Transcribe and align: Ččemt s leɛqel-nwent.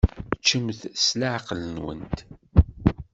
Ččemt 0.41 0.81
s 1.05 1.07
leɛqel-nwent. 1.19 2.17